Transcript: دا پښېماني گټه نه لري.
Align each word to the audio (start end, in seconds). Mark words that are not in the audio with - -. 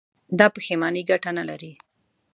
دا 0.39 0.45
پښېماني 0.55 1.01
گټه 1.09 1.31
نه 1.37 1.43
لري. 1.49 1.71